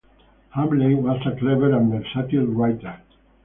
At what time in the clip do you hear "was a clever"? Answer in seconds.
0.95-1.75